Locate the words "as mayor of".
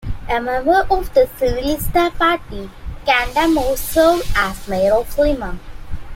4.35-5.15